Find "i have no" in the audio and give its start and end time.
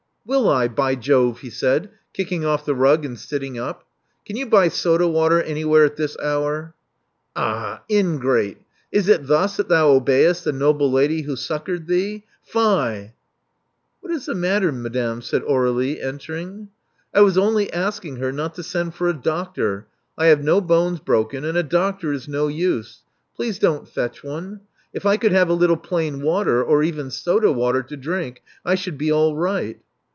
20.19-20.61